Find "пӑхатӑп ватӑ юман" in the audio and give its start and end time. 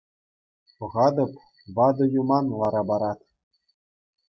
0.77-2.45